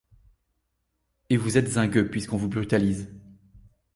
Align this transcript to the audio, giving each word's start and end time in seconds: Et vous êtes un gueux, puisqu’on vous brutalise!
Et 1.29 1.37
vous 1.37 1.59
êtes 1.59 1.77
un 1.77 1.87
gueux, 1.87 2.09
puisqu’on 2.09 2.35
vous 2.37 2.49
brutalise! 2.49 3.07